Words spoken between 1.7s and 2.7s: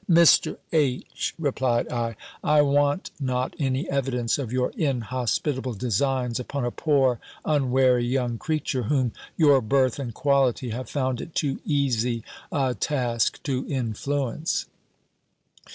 I, "I